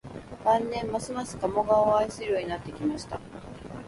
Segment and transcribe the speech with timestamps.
[0.43, 3.19] 晩年、ますます加茂川を愛するようになってきました